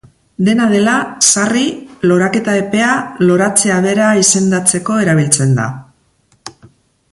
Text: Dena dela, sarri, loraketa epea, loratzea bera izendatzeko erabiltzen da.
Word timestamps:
Dena 0.45 0.63
dela, 0.69 0.93
sarri, 1.27 1.65
loraketa 2.11 2.55
epea, 2.61 2.89
loratzea 3.27 3.77
bera 3.87 4.09
izendatzeko 4.23 4.99
erabiltzen 5.05 5.55
da. 5.63 5.71